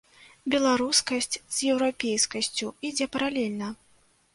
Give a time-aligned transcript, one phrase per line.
[0.53, 3.75] Беларускасць з еўрапейскасцю ідзе паралельна.